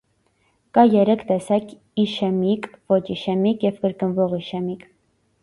[0.77, 4.91] Կա երեք տեսակ՝ իշեմիկ, ոչ իշեմիկ և կրկնվող իշեմիկ։